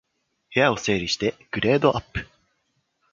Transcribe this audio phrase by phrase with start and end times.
[0.55, 2.27] 部屋を整理してグレードアップ